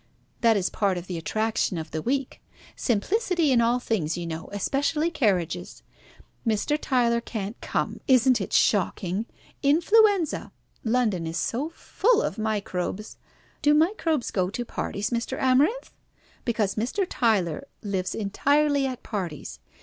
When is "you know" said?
4.17-4.49